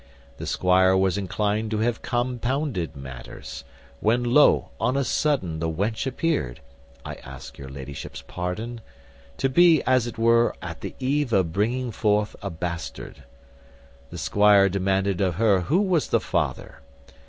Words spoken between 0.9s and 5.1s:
was inclined to have compounded matters; when, lo! on a